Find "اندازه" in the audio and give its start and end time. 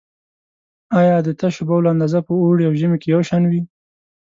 1.93-2.19